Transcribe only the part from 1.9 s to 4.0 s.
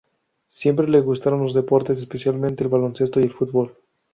especialmente el baloncesto y el fútbol.